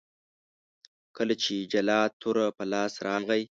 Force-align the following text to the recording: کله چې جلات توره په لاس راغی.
کله 1.17 1.33
چې 1.43 1.53
جلات 1.71 2.11
توره 2.21 2.45
په 2.57 2.63
لاس 2.71 2.93
راغی. 3.07 3.43